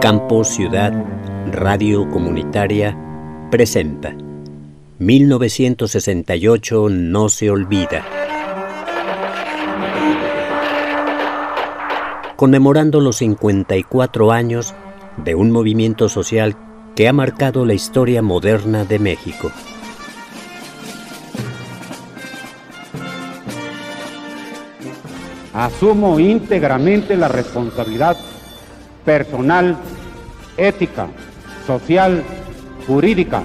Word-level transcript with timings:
Campo 0.00 0.44
Ciudad 0.44 0.94
Radio 1.52 2.08
Comunitaria 2.08 2.96
presenta 3.50 4.16
1968 4.98 6.88
no 6.88 7.28
se 7.28 7.50
olvida. 7.50 8.02
Conmemorando 12.36 13.00
los 13.00 13.16
54 13.16 14.32
años 14.32 14.74
de 15.18 15.34
un 15.34 15.50
movimiento 15.50 16.08
social 16.08 16.56
que 16.96 17.06
ha 17.06 17.12
marcado 17.12 17.66
la 17.66 17.74
historia 17.74 18.22
moderna 18.22 18.86
de 18.86 18.98
México. 18.98 19.52
Asumo 25.52 26.18
íntegramente 26.18 27.18
la 27.18 27.28
responsabilidad 27.28 28.16
personal, 29.04 29.76
ética, 30.56 31.08
social, 31.66 32.22
jurídica, 32.86 33.42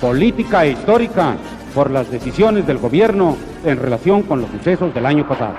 política 0.00 0.64
e 0.64 0.72
histórica 0.72 1.36
por 1.74 1.90
las 1.90 2.10
decisiones 2.10 2.66
del 2.66 2.78
gobierno 2.78 3.36
en 3.64 3.78
relación 3.78 4.22
con 4.22 4.40
los 4.40 4.50
sucesos 4.50 4.92
del 4.94 5.06
año 5.06 5.28
pasado. 5.28 5.54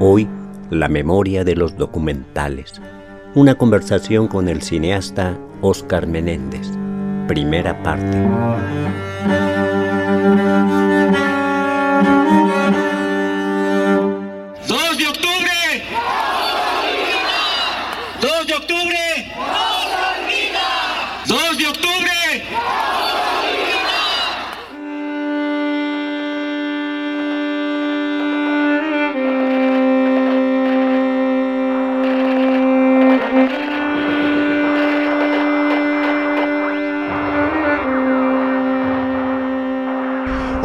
Hoy, 0.00 0.28
la 0.70 0.88
memoria 0.88 1.44
de 1.44 1.56
los 1.56 1.76
documentales. 1.76 2.80
Una 3.34 3.56
conversación 3.56 4.28
con 4.28 4.48
el 4.48 4.62
cineasta 4.62 5.36
Oscar 5.60 6.06
Menéndez. 6.06 6.83
Primera 7.26 7.74
parte. 7.82 8.18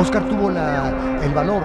Oscar 0.10 0.24
tuvo 0.24 0.50
el 0.50 1.34
valor 1.36 1.62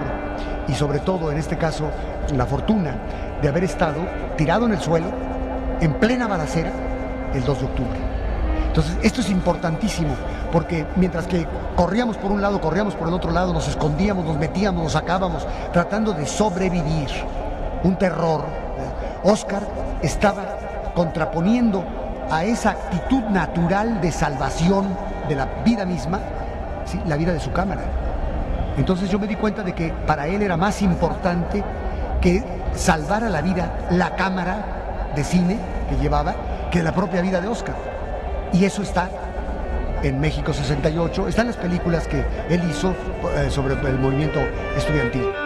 y 0.67 0.73
sobre 0.75 0.99
todo 0.99 1.31
en 1.31 1.39
este 1.39 1.57
caso 1.57 1.89
la 2.31 2.45
fortuna 2.45 2.95
de 3.41 3.49
haber 3.49 3.63
estado 3.63 4.01
tirado 4.37 4.67
en 4.67 4.73
el 4.73 4.79
suelo 4.79 5.07
en 5.81 5.95
plena 5.95 6.27
balacera 6.27 6.71
el 7.33 7.43
2 7.43 7.59
de 7.59 7.65
octubre. 7.65 7.99
Entonces 8.67 8.99
esto 9.01 9.21
es 9.21 9.31
importantísimo 9.31 10.13
porque 10.51 10.85
mientras 10.95 11.25
que 11.25 11.47
corríamos 11.75 12.17
por 12.17 12.31
un 12.31 12.39
lado, 12.39 12.61
corríamos 12.61 12.93
por 12.93 13.07
el 13.07 13.15
otro 13.15 13.31
lado, 13.31 13.51
nos 13.51 13.67
escondíamos, 13.67 14.23
nos 14.23 14.37
metíamos, 14.37 14.83
nos 14.83 14.91
sacábamos, 14.91 15.47
tratando 15.73 16.13
de 16.13 16.27
sobrevivir 16.27 17.09
un 17.83 17.95
terror. 17.95 18.45
Oscar 19.23 19.63
estaba 20.03 20.43
contraponiendo 20.93 21.83
a 22.29 22.43
esa 22.43 22.69
actitud 22.69 23.23
natural 23.23 24.01
de 24.01 24.11
salvación 24.11 24.95
de 25.27 25.33
la 25.33 25.47
vida 25.65 25.83
misma, 25.83 26.19
la 27.07 27.17
vida 27.17 27.33
de 27.33 27.39
su 27.39 27.51
cámara. 27.51 28.04
Entonces 28.77 29.09
yo 29.09 29.19
me 29.19 29.27
di 29.27 29.35
cuenta 29.35 29.63
de 29.63 29.73
que 29.73 29.93
para 30.05 30.27
él 30.27 30.41
era 30.41 30.57
más 30.57 30.81
importante 30.81 31.63
que 32.21 32.43
salvara 32.75 33.29
la 33.29 33.41
vida 33.41 33.87
la 33.91 34.15
cámara 34.15 35.11
de 35.15 35.23
cine 35.23 35.57
que 35.89 35.95
llevaba 35.97 36.35
que 36.71 36.83
la 36.83 36.93
propia 36.93 37.21
vida 37.21 37.39
de 37.39 37.47
Oscar. 37.47 37.75
Y 38.53 38.65
eso 38.65 38.81
está 38.81 39.09
en 40.03 40.19
México 40.19 40.53
68, 40.53 41.27
están 41.27 41.47
las 41.47 41.57
películas 41.57 42.07
que 42.07 42.23
él 42.49 42.61
hizo 42.69 42.93
eh, 43.35 43.49
sobre 43.49 43.73
el 43.73 43.99
movimiento 43.99 44.39
estudiantil. 44.75 45.44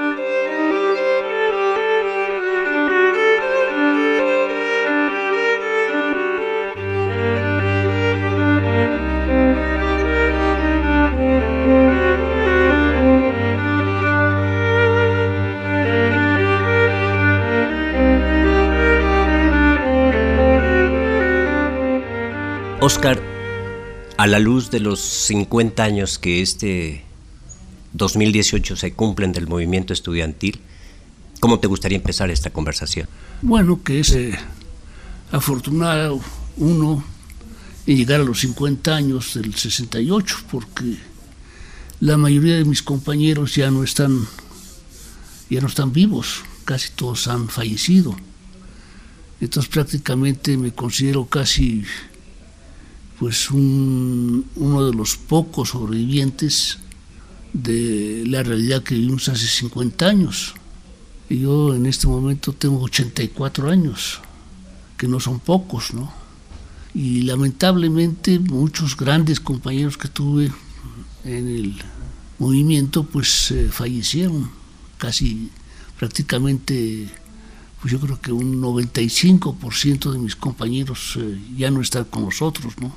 Oscar, 22.91 23.21
a 24.17 24.25
la 24.25 24.39
luz 24.39 24.71
de 24.71 24.79
los 24.79 24.99
50 24.99 25.83
años 25.83 26.17
que 26.17 26.41
este 26.41 27.03
2018 27.93 28.75
se 28.75 28.93
cumplen 28.93 29.31
del 29.31 29.45
movimiento 29.45 29.93
estudiantil, 29.93 30.59
¿cómo 31.39 31.59
te 31.59 31.67
gustaría 31.67 31.99
empezar 31.99 32.31
esta 32.31 32.49
conversación? 32.49 33.07
Bueno, 33.43 33.83
que 33.83 33.99
es 33.99 34.09
eh, 34.13 34.35
afortunado 35.31 36.19
uno 36.57 37.03
en 37.85 37.95
llegar 37.95 38.21
a 38.21 38.23
los 38.23 38.39
50 38.39 38.95
años 38.95 39.35
del 39.35 39.53
68, 39.53 40.37
porque 40.49 40.97
la 41.99 42.17
mayoría 42.17 42.55
de 42.55 42.65
mis 42.65 42.81
compañeros 42.81 43.53
ya 43.53 43.69
no 43.69 43.83
están, 43.83 44.27
ya 45.47 45.61
no 45.61 45.67
están 45.67 45.93
vivos, 45.93 46.41
casi 46.65 46.89
todos 46.95 47.27
han 47.27 47.49
fallecido. 47.49 48.15
Entonces 49.39 49.69
prácticamente 49.69 50.57
me 50.57 50.71
considero 50.71 51.25
casi 51.27 51.85
pues 53.19 53.51
un- 53.51 54.45
uno 54.55 54.85
de 54.85 54.93
los 54.93 55.17
pocos 55.17 55.69
sobrevivientes 55.69 56.79
de 57.53 58.23
la 58.27 58.43
realidad 58.43 58.83
que 58.83 58.95
vivimos 58.95 59.27
hace 59.29 59.47
50 59.47 60.07
años. 60.07 60.53
Yo 61.29 61.75
en 61.75 61.85
este 61.85 62.07
momento 62.07 62.53
tengo 62.53 62.81
84 62.81 63.69
años, 63.69 64.19
que 64.97 65.07
no 65.07 65.19
son 65.19 65.39
pocos, 65.39 65.93
¿no? 65.93 66.11
Y 66.93 67.21
lamentablemente 67.23 68.39
muchos 68.39 68.95
grandes 68.97 69.39
compañeros 69.39 69.97
que 69.97 70.07
tuve 70.07 70.51
en 71.23 71.47
el 71.47 71.75
movimiento 72.39 73.03
pues 73.03 73.51
eh, 73.51 73.69
fallecieron, 73.71 74.49
casi 74.97 75.49
prácticamente, 75.99 77.09
pues 77.81 77.91
yo 77.91 77.99
creo 77.99 78.19
que 78.19 78.31
un 78.31 78.59
95% 78.61 80.11
de 80.11 80.19
mis 80.19 80.35
compañeros 80.35 81.15
eh, 81.19 81.39
ya 81.57 81.69
no 81.69 81.81
están 81.81 82.05
con 82.05 82.23
nosotros, 82.23 82.73
¿no? 82.79 82.95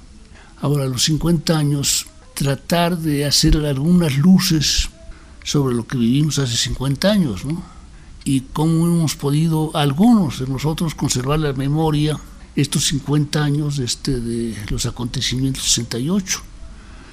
Ahora 0.62 0.84
a 0.84 0.88
los 0.88 1.02
50 1.04 1.58
años 1.58 2.06
tratar 2.32 2.96
de 2.96 3.26
hacer 3.26 3.56
algunas 3.58 4.16
luces 4.16 4.88
sobre 5.44 5.74
lo 5.74 5.86
que 5.86 5.98
vivimos 5.98 6.38
hace 6.38 6.56
50 6.56 7.10
años, 7.10 7.44
¿no? 7.44 7.62
y 8.24 8.40
cómo 8.52 8.86
hemos 8.86 9.16
podido 9.16 9.76
algunos 9.76 10.38
de 10.38 10.46
nosotros 10.46 10.94
conservar 10.94 11.40
la 11.40 11.52
memoria 11.52 12.18
estos 12.54 12.84
50 12.86 13.42
años 13.42 13.78
este, 13.78 14.20
de 14.20 14.56
los 14.70 14.86
acontecimientos 14.86 15.64
68. 15.64 16.40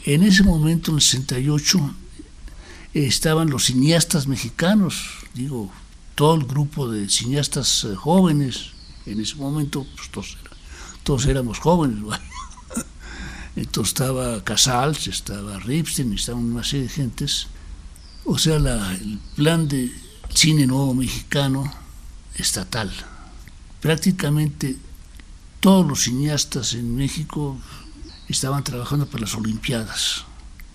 En 0.06 0.24
ese 0.24 0.44
momento, 0.44 0.92
en 0.92 0.98
el 0.98 1.02
68, 1.02 1.96
estaban 2.94 3.50
los 3.50 3.66
cineastas 3.66 4.28
mexicanos, 4.28 5.26
digo, 5.34 5.72
todo 6.16 6.36
el 6.36 6.46
grupo 6.46 6.90
de 6.90 7.10
cineastas 7.10 7.86
eh, 7.86 7.96
jóvenes, 7.96 8.72
en 9.06 9.22
ese 9.22 9.36
momento 9.36 9.86
pues, 9.96 10.10
todos, 10.10 10.38
todos 11.04 11.26
éramos 11.26 11.60
jóvenes, 11.60 12.02
¿vale? 12.04 12.24
entonces 13.60 13.94
estaba 13.94 14.44
Casals, 14.44 15.08
estaba 15.08 15.60
Ripstein, 15.60 16.14
estaban 16.14 16.44
una 16.46 16.64
serie 16.64 16.84
de 16.84 16.90
gentes, 16.94 17.48
o 18.26 18.38
sea, 18.38 18.58
la- 18.60 18.94
el 18.94 19.20
plan 19.36 19.68
de 19.68 19.92
cine 20.34 20.66
nuevo 20.66 20.94
mexicano 20.94 21.72
estatal. 22.36 22.90
Prácticamente 23.82 24.78
todos 25.60 25.86
los 25.86 26.04
cineastas 26.04 26.74
en 26.74 26.96
México 26.96 27.58
estaban 28.28 28.64
trabajando 28.64 29.06
para 29.08 29.22
las 29.22 29.36
Olimpiadas 29.36 30.24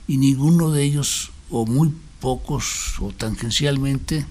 y 0.06 0.18
ninguno 0.18 0.70
de 0.70 0.82
ellos, 0.82 1.30
o 1.50 1.64
muy 1.66 1.92
pocos, 2.20 2.94
o 3.00 3.12
tangencialmente, 3.12 4.26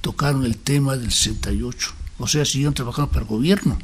tocaron 0.00 0.44
el 0.44 0.56
tema 0.56 0.96
del 0.96 1.12
68. 1.12 1.92
O 2.18 2.26
sea, 2.26 2.44
siguieron 2.44 2.74
trabajando 2.74 3.10
para 3.10 3.22
el 3.22 3.28
gobierno. 3.28 3.78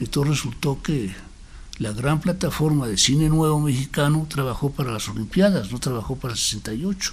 Entonces 0.00 0.30
resultó 0.38 0.82
que 0.82 1.14
la 1.82 1.92
gran 1.92 2.20
plataforma 2.20 2.86
de 2.86 2.96
cine 2.96 3.28
nuevo 3.28 3.60
mexicano 3.60 4.26
trabajó 4.28 4.70
para 4.70 4.92
las 4.92 5.08
Olimpiadas, 5.08 5.72
no 5.72 5.78
trabajó 5.78 6.16
para 6.16 6.34
el 6.34 6.38
68 6.38 7.12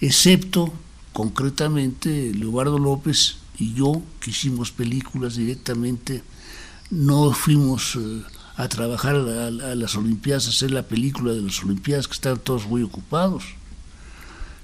excepto 0.00 0.72
concretamente 1.12 2.32
Leobardo 2.34 2.78
López 2.78 3.38
y 3.58 3.74
yo 3.74 4.02
que 4.20 4.30
hicimos 4.30 4.70
películas 4.70 5.36
directamente, 5.36 6.22
no 6.90 7.32
fuimos 7.32 7.96
eh, 7.96 8.22
a 8.56 8.68
trabajar 8.68 9.16
a, 9.16 9.50
las 9.50 9.96
Olimpiadas, 9.96 10.46
a 10.46 10.50
hacer 10.50 10.70
la 10.70 10.82
película 10.82 11.32
de 11.32 11.40
las 11.40 11.62
Olimpiadas, 11.62 12.06
que 12.06 12.14
estaban 12.14 12.38
todos 12.38 12.66
muy 12.66 12.82
ocupados. 12.82 13.44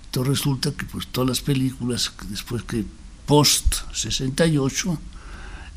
Entonces 0.07 0.29
resulta 0.29 0.73
que 0.73 0.85
pues 0.85 1.07
todas 1.07 1.29
las 1.29 1.41
películas, 1.41 2.13
después 2.29 2.63
que 2.65 2.85
post 3.25 3.77
68, 3.95 4.99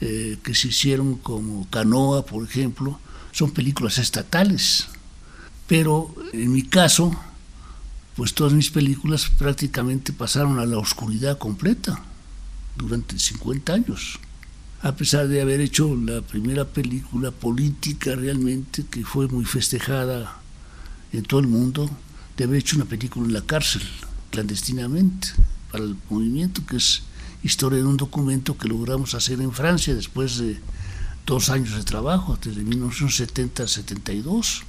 eh, 0.01 0.37
que 0.43 0.53
se 0.53 0.67
hicieron 0.69 1.15
como 1.15 1.69
Canoa, 1.69 2.25
por 2.25 2.43
ejemplo, 2.43 2.99
son 3.35 3.51
películas 3.51 3.97
estatales. 3.97 4.87
Pero 5.67 6.15
en 6.31 6.53
mi 6.53 6.61
caso, 6.61 7.11
pues 8.15 8.33
todas 8.33 8.53
mis 8.53 8.69
películas 8.69 9.29
prácticamente 9.37 10.13
pasaron 10.13 10.57
a 10.57 10.65
la 10.65 10.77
oscuridad 10.77 11.37
completa 11.37 12.01
durante 12.77 13.19
50 13.19 13.73
años. 13.73 14.19
A 14.81 14.95
pesar 14.95 15.27
de 15.27 15.41
haber 15.41 15.59
hecho 15.59 15.97
la 15.97 16.21
primera 16.21 16.63
película 16.63 17.31
política 17.31 18.15
realmente, 18.15 18.85
que 18.89 19.03
fue 19.03 19.27
muy 19.27 19.43
festejada 19.43 20.37
en 21.11 21.23
todo 21.23 21.41
el 21.41 21.47
mundo, 21.47 21.89
de 22.37 22.45
haber 22.45 22.59
hecho 22.59 22.77
una 22.77 22.85
película 22.85 23.25
en 23.25 23.33
la 23.33 23.41
cárcel, 23.41 23.81
clandestinamente, 24.31 25.27
para 25.73 25.83
el 25.83 25.97
movimiento, 26.09 26.65
que 26.65 26.77
es 26.77 27.01
historia 27.43 27.79
de 27.79 27.85
un 27.85 27.97
documento 27.97 28.57
que 28.57 28.69
logramos 28.69 29.13
hacer 29.13 29.41
en 29.41 29.51
Francia 29.51 29.93
después 29.93 30.37
de 30.37 30.57
dos 31.25 31.49
años 31.49 31.75
de 31.75 31.83
trabajo, 31.83 32.37
desde 32.41 32.63
1970 32.63 33.63
a 33.63 33.67
72 33.67 34.63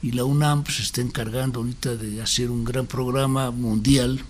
y 0.00 0.12
la 0.12 0.24
UNAM 0.24 0.64
se 0.66 0.82
está 0.82 1.00
encargando 1.00 1.60
ahorita 1.60 1.96
de 1.96 2.22
hacer 2.22 2.50
un 2.50 2.64
gran 2.64 2.86
programa 2.86 3.50
mundial 3.50 4.20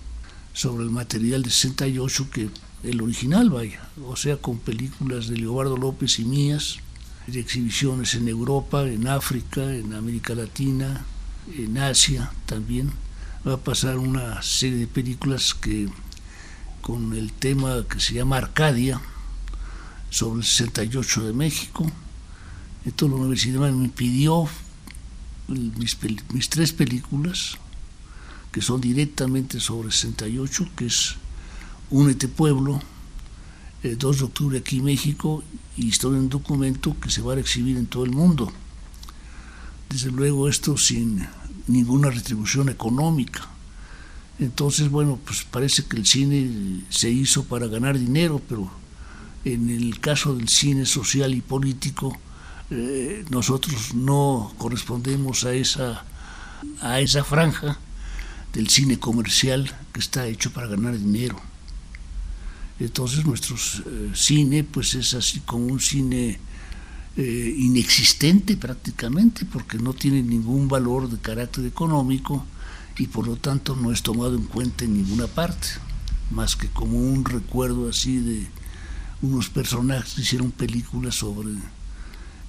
sobre 0.55 0.85
el 0.85 0.90
material 0.90 1.43
de 1.43 1.50
68 1.50 2.31
que 2.31 2.49
el 2.82 3.02
original 3.02 3.50
vaya, 3.50 3.88
o 4.05 4.17
sea, 4.17 4.37
con 4.37 4.58
películas 4.58 5.29
de 5.29 5.37
Leobardo 5.37 5.76
López 5.76 6.19
y 6.19 6.25
mías, 6.25 6.79
de 7.26 7.41
exhibiciones 7.41 8.14
en 8.14 8.29
Europa, 8.29 8.82
en 8.87 9.06
África, 9.08 9.62
en 9.75 9.93
América 9.93 10.34
Latina, 10.34 11.05
en 11.55 11.76
Asia 11.76 12.32
también. 12.46 12.91
Va 13.46 13.55
a 13.55 13.58
pasar 13.58 13.99
una 13.99 14.43
serie 14.43 14.79
de 14.79 14.87
películas 14.87 15.55
que 15.55 15.88
con 16.81 17.12
el 17.14 17.32
tema 17.32 17.84
que 17.88 18.00
se 18.00 18.14
llama 18.14 18.38
Arcadia, 18.38 19.00
sobre 20.10 20.40
el 20.40 20.44
68 20.44 21.26
de 21.26 21.32
México. 21.32 21.90
Entonces 22.84 23.14
la 23.16 23.22
universidad 23.22 23.70
me 23.70 23.88
pidió 23.88 24.49
mis, 25.49 26.49
tres 26.49 26.72
películas, 26.72 27.56
que 28.52 28.62
son 28.62 28.81
directamente 28.81 29.60
sobre 29.60 29.90
68, 29.90 30.69
que 30.76 30.87
es 30.87 31.16
Únete 31.90 32.28
Pueblo, 32.28 32.81
2 33.82 34.16
eh, 34.16 34.19
de 34.19 34.25
octubre 34.25 34.58
aquí 34.58 34.78
en 34.78 34.84
México, 34.84 35.43
y 35.76 35.87
Historia 35.87 36.19
en 36.19 36.28
Documento, 36.28 36.96
que 37.00 37.10
se 37.10 37.22
va 37.22 37.34
a 37.34 37.38
exhibir 37.38 37.76
en 37.76 37.87
todo 37.87 38.05
el 38.05 38.10
mundo. 38.10 38.52
Desde 39.88 40.10
luego 40.10 40.49
esto 40.49 40.76
sin 40.76 41.26
ninguna 41.66 42.10
retribución 42.10 42.69
económica. 42.69 43.49
Entonces, 44.38 44.90
bueno, 44.90 45.19
pues 45.25 45.44
parece 45.44 45.84
que 45.84 45.96
el 45.96 46.06
cine 46.06 46.84
se 46.90 47.10
hizo 47.10 47.44
para 47.44 47.66
ganar 47.66 47.99
dinero, 47.99 48.40
pero 48.49 48.70
en 49.54 49.70
el 49.70 50.00
caso 50.00 50.34
del 50.34 50.48
cine 50.48 50.86
social 50.86 51.34
y 51.34 51.40
político, 51.40 52.18
eh, 52.70 53.24
nosotros 53.30 53.94
no 53.94 54.52
correspondemos 54.58 55.44
a 55.44 55.54
esa, 55.54 56.04
a 56.80 57.00
esa 57.00 57.24
franja 57.24 57.78
del 58.52 58.68
cine 58.68 58.98
comercial 58.98 59.74
que 59.92 60.00
está 60.00 60.26
hecho 60.26 60.52
para 60.52 60.66
ganar 60.66 60.98
dinero. 60.98 61.40
Entonces 62.78 63.24
nuestro 63.24 63.56
eh, 63.56 64.10
cine 64.14 64.64
pues 64.64 64.94
es 64.94 65.14
así 65.14 65.40
como 65.40 65.66
un 65.66 65.80
cine 65.80 66.38
eh, 67.16 67.54
inexistente 67.58 68.56
prácticamente 68.56 69.44
porque 69.44 69.78
no 69.78 69.94
tiene 69.94 70.22
ningún 70.22 70.68
valor 70.68 71.10
de 71.10 71.18
carácter 71.18 71.66
económico 71.66 72.44
y 72.98 73.06
por 73.06 73.26
lo 73.26 73.36
tanto 73.36 73.74
no 73.74 73.92
es 73.92 74.02
tomado 74.02 74.36
en 74.36 74.44
cuenta 74.44 74.84
en 74.84 74.94
ninguna 74.94 75.26
parte, 75.26 75.68
más 76.30 76.54
que 76.54 76.68
como 76.68 76.98
un 76.98 77.24
recuerdo 77.24 77.88
así 77.88 78.18
de 78.18 78.46
unos 79.23 79.49
personajes 79.49 80.15
que 80.15 80.23
hicieron 80.23 80.50
películas 80.53 81.17
sobre 81.17 81.50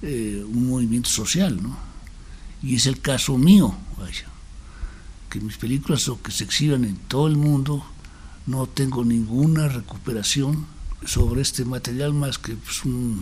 eh, 0.01 0.43
un 0.47 0.69
movimiento 0.69 1.09
social, 1.09 1.61
¿no? 1.61 1.77
Y 2.61 2.75
es 2.75 2.85
el 2.85 2.99
caso 2.99 3.37
mío, 3.37 3.75
vaya, 3.97 4.27
que 5.29 5.39
mis 5.39 5.57
películas 5.57 6.07
o 6.09 6.21
que 6.21 6.31
se 6.31 6.43
exhiban 6.43 6.83
en 6.83 6.95
todo 6.95 7.27
el 7.27 7.37
mundo, 7.37 7.85
no 8.45 8.67
tengo 8.67 9.05
ninguna 9.05 9.67
recuperación 9.67 10.65
sobre 11.05 11.41
este 11.41 11.65
material 11.65 12.13
más 12.13 12.37
que 12.37 12.55
pues, 12.55 12.83
una 12.83 13.21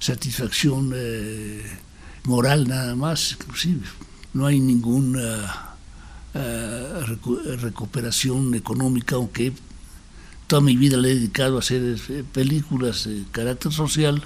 satisfacción 0.00 0.92
eh, 0.94 1.78
moral 2.24 2.68
nada 2.68 2.94
más, 2.94 3.32
inclusive. 3.32 3.86
No 4.32 4.46
hay 4.46 4.58
ninguna 4.60 5.76
eh, 6.34 7.04
recuperación 7.60 8.54
económica, 8.54 9.16
aunque 9.16 9.52
toda 10.46 10.62
mi 10.62 10.76
vida 10.76 10.96
le 10.96 11.10
he 11.10 11.14
dedicado 11.14 11.56
a 11.56 11.60
hacer 11.60 11.96
películas 12.32 13.04
de 13.04 13.24
carácter 13.32 13.72
social 13.72 14.22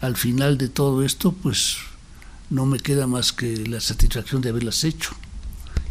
al 0.00 0.16
final 0.16 0.58
de 0.58 0.68
todo 0.68 1.02
esto, 1.02 1.32
pues 1.32 1.78
no 2.50 2.66
me 2.66 2.78
queda 2.78 3.06
más 3.06 3.32
que 3.32 3.56
la 3.66 3.80
satisfacción 3.80 4.42
de 4.42 4.50
haberlas 4.50 4.84
hecho. 4.84 5.12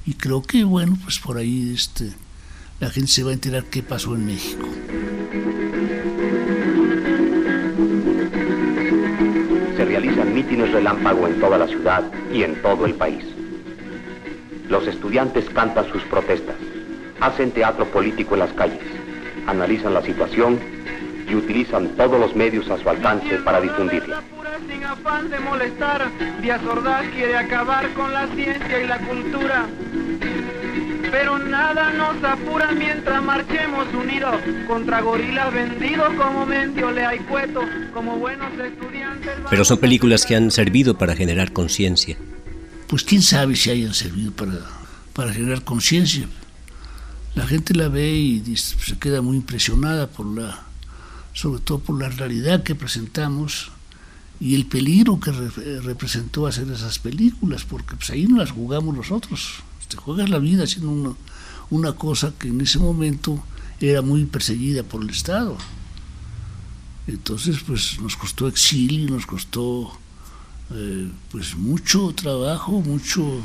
Y 0.06 0.13
creo 0.13 0.44
que, 0.44 0.63
bueno, 0.63 0.98
pues 1.04 1.18
por 1.19 1.38
ahí 1.38 1.74
este, 1.74 2.13
la 2.80 2.90
gente 2.90 3.12
se 3.12 3.24
va 3.24 3.31
a 3.31 3.34
enterar 3.34 3.66
qué 3.66 3.81
pasó 3.81 4.13
en 4.16 4.25
México. 4.25 4.68
Se 9.75 9.86
realizan 9.86 10.34
mítines 10.36 10.72
relámpago 10.72 11.28
en 11.28 11.40
toda 11.40 11.57
la 11.57 11.68
ciudad 11.68 12.04
y 12.31 12.44
en 12.44 12.62
todo 12.62 12.86
el 12.86 12.94
país. 12.94 13.24
Los 14.69 14.86
estudiantes 14.88 15.45
cantan 15.50 15.92
sus 15.92 16.04
protestas, 16.04 16.56
hacen 17.19 17.51
teatro 17.51 17.92
político 17.92 18.36
en 18.36 18.40
las 18.40 18.54
calles, 18.54 18.93
analizan 19.48 19.94
la 19.94 20.01
situación 20.01 20.60
y 21.28 21.36
utilizan 21.36 21.90
todos 21.95 22.19
los 22.19 22.36
medios 22.36 22.69
a 22.69 22.78
su 22.78 22.90
alcance 22.90 23.38
para 23.40 23.62
difundirla. 23.62 24.22
Sin 24.69 24.84
afán 24.84 25.30
de 25.30 25.40
molestar, 25.40 26.10
Díaz 26.42 26.63
Ordaz 26.63 27.06
quiere 27.13 27.36
acabar 27.36 27.90
con 27.94 28.13
la 28.13 28.28
ciencia 28.28 28.81
y 28.81 28.88
la 28.88 29.00
cultura. 29.00 29.66
Pero 31.12 31.38
nada 31.38 31.92
nos 31.92 32.24
apura 32.24 32.72
mientras 32.72 33.22
marchemos 33.24 33.88
unidos 33.94 34.36
contra 34.68 35.01
gorilas 35.01 35.54
vendidos 35.54 36.10
como 36.16 36.45
Mendiole 36.45 37.04
y 37.16 37.19
Cueto, 37.19 37.62
como 37.94 38.18
buenos 38.18 38.51
estudiantes. 38.57 39.31
Pero 39.50 39.66
son 39.66 39.78
películas 39.78 40.25
que 40.25 40.36
han 40.36 40.50
servido 40.50 40.97
para 40.97 41.16
generar 41.16 41.52
conciencia. 41.52 42.18
Pues 42.88 43.04
quién 43.04 43.21
sabe 43.21 43.56
si 43.56 43.69
hayan 43.69 43.94
servido 43.94 44.31
para, 44.31 44.54
para 45.14 45.33
generar 45.33 45.64
conciencia. 45.64 46.28
La 47.35 47.47
gente 47.47 47.73
la 47.73 47.87
ve 47.87 48.11
y 48.13 48.56
se 48.57 48.97
queda 48.99 49.21
muy 49.21 49.37
impresionada 49.37 50.07
por 50.07 50.25
la 50.25 50.73
sobre 51.33 51.61
todo 51.61 51.80
por 51.80 51.99
la 51.99 52.09
realidad 52.09 52.63
que 52.63 52.75
presentamos 52.75 53.71
y 54.40 54.56
el 54.56 54.66
peligro 54.66 55.19
que 55.19 55.31
representó 55.31 56.47
hacer 56.47 56.69
esas 56.69 56.99
películas, 56.99 57.63
porque 57.63 57.95
pues 57.95 58.09
ahí 58.11 58.28
no 58.28 58.37
las 58.37 58.52
jugamos 58.52 58.95
nosotros, 58.95 59.56
te 59.87 59.97
juegas 59.97 60.30
la 60.30 60.40
vida 60.40 60.63
haciendo 60.63 60.92
una, 60.92 61.16
una 61.69 61.94
cosa 61.94 62.33
que 62.37 62.49
en 62.49 62.61
ese 62.61 62.80
momento 62.80 63.44
era 63.80 64.02
muy 64.02 64.25
perseguida 64.25 64.83
por 64.83 65.02
el 65.02 65.09
Estado. 65.09 65.57
Entonces, 67.07 67.57
pues 67.66 67.99
nos 67.99 68.16
costó 68.16 68.47
exilio, 68.47 69.09
nos 69.09 69.25
costó 69.25 69.92
eh, 70.71 71.09
pues 71.31 71.56
mucho 71.56 72.13
trabajo, 72.16 72.81
mucho 72.81 73.42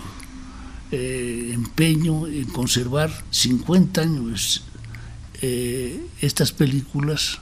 eh, 0.90 1.50
empeño 1.52 2.26
en 2.26 2.47
conservar 2.47 3.11
50 3.30 4.00
años 4.00 4.64
eh, 5.40 6.07
estas 6.21 6.52
películas 6.52 7.40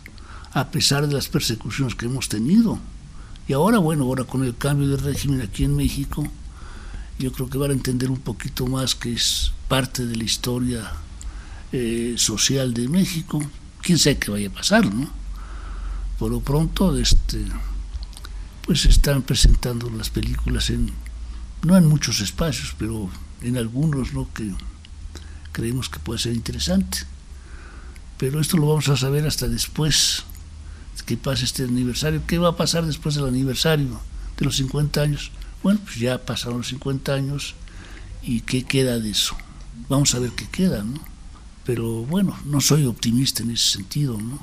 a 0.52 0.70
pesar 0.70 1.06
de 1.06 1.14
las 1.14 1.28
persecuciones 1.28 1.94
que 1.94 2.06
hemos 2.06 2.28
tenido. 2.28 2.78
Y 3.46 3.52
ahora, 3.52 3.78
bueno, 3.78 4.04
ahora 4.04 4.24
con 4.24 4.42
el 4.42 4.56
cambio 4.56 4.88
de 4.88 4.96
régimen 4.96 5.42
aquí 5.42 5.64
en 5.64 5.76
México, 5.76 6.26
yo 7.18 7.30
creo 7.32 7.48
que 7.48 7.58
van 7.58 7.70
a 7.70 7.74
entender 7.74 8.10
un 8.10 8.20
poquito 8.20 8.66
más 8.66 8.94
que 8.94 9.12
es 9.12 9.52
parte 9.68 10.06
de 10.06 10.16
la 10.16 10.24
historia 10.24 10.92
eh, 11.72 12.14
social 12.16 12.74
de 12.74 12.88
México. 12.88 13.40
Quién 13.82 13.98
sabe 13.98 14.18
qué 14.18 14.30
vaya 14.30 14.48
a 14.48 14.52
pasar, 14.52 14.92
¿no? 14.92 15.08
Por 16.18 16.30
lo 16.30 16.40
pronto, 16.40 16.96
este, 16.96 17.44
pues 18.64 18.86
están 18.86 19.22
presentando 19.22 19.88
las 19.90 20.10
películas 20.10 20.70
en, 20.70 20.90
no 21.62 21.76
en 21.76 21.86
muchos 21.86 22.20
espacios, 22.20 22.74
pero 22.78 23.10
en 23.42 23.56
algunos, 23.56 24.12
¿no? 24.12 24.32
Que 24.32 24.52
creemos 25.52 25.88
que 25.88 25.98
puede 25.98 26.18
ser 26.18 26.34
interesante. 26.34 26.98
Pero 28.18 28.40
esto 28.40 28.56
lo 28.56 28.68
vamos 28.68 28.88
a 28.88 28.96
saber 28.96 29.26
hasta 29.26 29.48
después 29.48 30.24
que 31.06 31.16
pase 31.16 31.44
este 31.44 31.62
aniversario. 31.62 32.22
¿Qué 32.26 32.38
va 32.38 32.48
a 32.50 32.56
pasar 32.56 32.84
después 32.84 33.14
del 33.14 33.26
aniversario 33.26 34.00
de 34.38 34.44
los 34.44 34.56
50 34.56 35.00
años? 35.00 35.30
Bueno, 35.62 35.80
pues 35.84 35.96
ya 35.96 36.18
pasaron 36.18 36.58
los 36.58 36.68
50 36.68 37.14
años 37.14 37.54
y 38.22 38.40
¿qué 38.40 38.64
queda 38.64 38.98
de 38.98 39.10
eso? 39.10 39.36
Vamos 39.88 40.14
a 40.14 40.18
ver 40.18 40.30
qué 40.30 40.46
queda, 40.48 40.82
¿no? 40.82 41.00
Pero 41.64 42.02
bueno, 42.02 42.36
no 42.44 42.60
soy 42.60 42.86
optimista 42.86 43.42
en 43.42 43.50
ese 43.50 43.70
sentido, 43.78 44.18
¿no? 44.18 44.40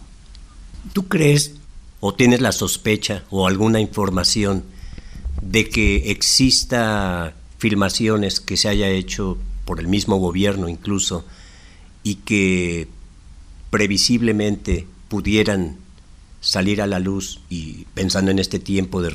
¿Tú 0.94 1.08
crees 1.08 1.54
o 2.00 2.14
tienes 2.14 2.42
la 2.42 2.52
sospecha 2.52 3.24
o 3.30 3.48
alguna 3.48 3.80
información 3.80 4.64
de 5.42 5.70
que 5.70 6.12
exista 6.12 7.36
filmaciones 7.64 8.42
que 8.42 8.58
se 8.58 8.68
haya 8.68 8.90
hecho 8.90 9.38
por 9.64 9.80
el 9.80 9.88
mismo 9.88 10.18
gobierno 10.18 10.68
incluso 10.68 11.26
y 12.04 12.16
que 12.16 12.90
previsiblemente 13.70 14.86
pudieran 15.08 15.78
salir 16.42 16.82
a 16.82 16.88
la 16.88 17.00
luz 17.00 17.40
y 17.50 17.86
pensando 17.94 18.32
en 18.32 18.40
este 18.40 18.60
tiempo 18.60 19.02
de, 19.02 19.12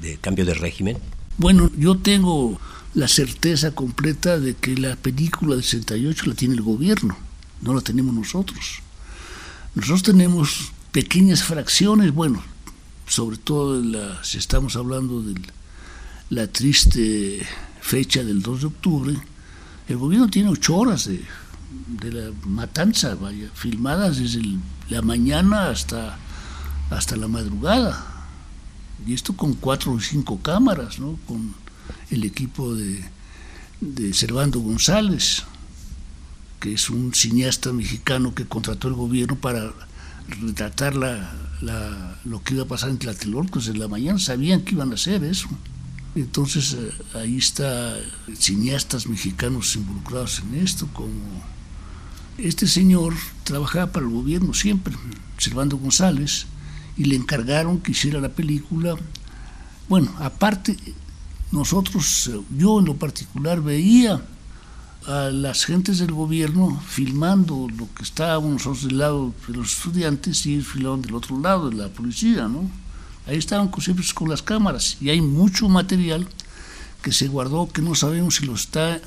de, 0.00 0.18
cambio 0.22 0.46
de 0.46 0.54
régimen? 0.54 0.96
Bueno, 1.36 1.70
yo 1.76 1.98
tengo 1.98 2.58
la 2.94 3.06
certeza 3.06 3.72
completa 3.72 4.40
de 4.40 4.54
que 4.54 4.74
la 4.74 4.96
película 4.96 5.54
del 5.54 5.62
68 5.62 6.24
la 6.24 6.34
tiene 6.34 6.54
el 6.54 6.62
gobierno, 6.62 7.18
no 7.60 7.74
la 7.74 7.82
tenemos 7.82 8.14
nosotros. 8.14 8.80
Nosotros 9.74 10.04
tenemos 10.04 10.72
pequeñas 10.90 11.42
fracciones, 11.42 12.14
bueno, 12.14 12.42
sobre 13.06 13.36
todo 13.36 13.82
la, 13.82 14.24
si 14.24 14.38
estamos 14.38 14.74
hablando 14.74 15.20
de 15.20 15.34
la 16.30 16.46
triste 16.46 17.46
fecha 17.80 18.22
del 18.22 18.42
2 18.42 18.60
de 18.60 18.66
octubre, 18.66 19.16
el 19.88 19.96
gobierno 19.96 20.28
tiene 20.28 20.50
ocho 20.50 20.76
horas 20.76 21.06
de, 21.06 22.12
la 22.12 22.30
matanza, 22.46 23.14
vaya, 23.14 23.48
filmadas 23.54 24.18
desde 24.18 24.42
la 24.90 25.00
mañana 25.02 25.70
hasta, 25.70 26.18
hasta 26.90 27.16
la 27.16 27.28
madrugada. 27.28 28.04
Y 29.06 29.14
esto 29.14 29.34
con 29.34 29.54
cuatro 29.54 29.92
o 29.92 30.00
cinco 30.00 30.40
cámaras, 30.42 30.98
¿no? 30.98 31.18
con 31.26 31.54
el 32.10 32.24
equipo 32.24 32.74
de, 32.74 33.02
de 33.80 34.12
Servando 34.12 34.60
González, 34.60 35.44
que 36.60 36.74
es 36.74 36.90
un 36.90 37.14
cineasta 37.14 37.72
mexicano 37.72 38.34
que 38.34 38.46
contrató 38.46 38.88
el 38.88 38.94
gobierno 38.94 39.36
para 39.36 39.72
retratar 40.28 40.94
la, 40.96 42.18
lo 42.24 42.42
que 42.42 42.54
iba 42.54 42.64
a 42.64 42.68
pasar 42.68 42.90
en 42.90 42.98
Tlatelolco 42.98 43.60
desde 43.60 43.78
la 43.78 43.88
mañana, 43.88 44.18
sabían 44.18 44.62
que 44.62 44.74
iban 44.74 44.90
a 44.90 44.94
hacer 44.94 45.24
eso. 45.24 45.48
Entonces 46.20 46.74
eh, 46.74 46.90
ahí 47.14 47.36
está 47.36 47.96
cineastas 48.36 49.06
mexicanos 49.06 49.76
involucrados 49.76 50.40
en 50.40 50.60
esto, 50.60 50.88
como 50.92 51.12
este 52.38 52.66
señor 52.66 53.14
trabajaba 53.44 53.92
para 53.92 54.06
el 54.06 54.12
gobierno 54.12 54.54
siempre, 54.54 54.94
Servando 55.38 55.76
González, 55.76 56.46
y 56.96 57.04
le 57.04 57.16
encargaron 57.16 57.78
que 57.78 57.92
hiciera 57.92 58.20
la 58.20 58.30
película. 58.30 58.96
Bueno, 59.88 60.12
aparte, 60.18 60.76
nosotros, 61.52 62.28
eh, 62.32 62.40
yo 62.56 62.80
en 62.80 62.86
lo 62.86 62.96
particular 62.96 63.62
veía 63.62 64.20
a 65.06 65.30
las 65.30 65.64
gentes 65.64 65.98
del 65.98 66.12
gobierno 66.12 66.82
filmando 66.86 67.68
lo 67.76 67.88
que 67.94 68.02
estábamos 68.02 68.52
nosotros 68.52 68.82
del 68.84 68.98
lado 68.98 69.32
de 69.46 69.54
los 69.54 69.72
estudiantes 69.72 70.44
y 70.46 70.54
ellos 70.54 70.66
filmaban 70.66 71.02
del 71.02 71.14
otro 71.14 71.40
lado, 71.40 71.70
de 71.70 71.76
la 71.76 71.88
policía, 71.88 72.48
¿no? 72.48 72.68
Ahí 73.28 73.36
estaban 73.36 73.68
con 73.68 74.30
las 74.30 74.42
cámaras 74.42 74.96
y 75.02 75.10
hay 75.10 75.20
mucho 75.20 75.68
material 75.68 76.26
que 77.02 77.12
se 77.12 77.28
guardó 77.28 77.68
que 77.68 77.82
no 77.82 77.94
sabemos 77.94 78.36
si 78.36 78.46
lo 78.46 78.54
está, 78.54 79.02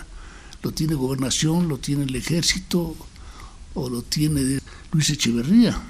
lo 0.61 0.71
tiene 0.71 0.93
gobernación, 0.93 1.67
lo 1.67 1.79
tiene 1.79 2.03
el 2.03 2.15
ejército 2.15 2.95
o 3.73 3.89
lo 3.89 4.03
tiene 4.03 4.59
Luis 4.91 5.09
Echeverría. 5.09 5.81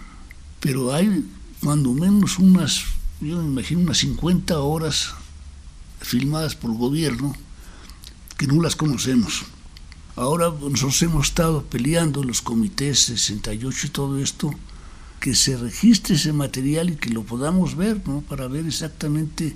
Pero 0.61 0.93
hay 0.93 1.25
cuando 1.61 1.91
menos 1.91 2.39
unas, 2.39 2.81
yo 3.19 3.35
me 3.37 3.49
imagino 3.49 3.81
unas 3.81 3.97
50 3.97 4.57
horas 4.59 5.13
filmadas 5.99 6.55
por 6.55 6.71
el 6.71 6.77
gobierno 6.77 7.35
que 8.37 8.47
no 8.47 8.61
las 8.61 8.77
conocemos. 8.77 9.43
Ahora 10.15 10.49
nosotros 10.49 11.01
hemos 11.01 11.27
estado 11.27 11.63
peleando 11.63 12.21
en 12.21 12.27
los 12.27 12.41
comités 12.41 12.99
68 12.99 13.87
y 13.87 13.89
todo 13.89 14.17
esto 14.19 14.55
que 15.21 15.35
se 15.35 15.55
registre 15.55 16.15
ese 16.15 16.33
material 16.33 16.89
y 16.89 16.95
que 16.95 17.11
lo 17.11 17.23
podamos 17.23 17.75
ver, 17.75 18.01
¿no? 18.07 18.21
Para 18.21 18.47
ver 18.47 18.65
exactamente 18.65 19.55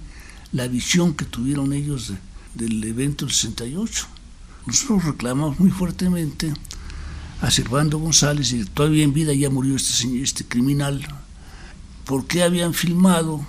la 0.52 0.68
visión 0.68 1.16
que 1.16 1.26
tuvieron 1.26 1.74
ellos 1.74 2.14
del 2.54 2.84
evento 2.84 3.26
del 3.26 3.34
68. 3.34 4.08
Nosotros 4.68 5.06
reclamamos 5.06 5.60
muy 5.60 5.72
fuertemente 5.72 6.54
a 7.42 7.50
Servando 7.50 7.98
González, 7.98 8.54
y 8.54 8.64
todavía 8.64 9.04
en 9.04 9.14
vida 9.14 9.34
ya 9.34 9.50
murió 9.50 9.76
este, 9.76 10.22
este 10.22 10.46
criminal, 10.46 11.04
porque 12.06 12.44
habían 12.44 12.76
filmado 12.76 13.44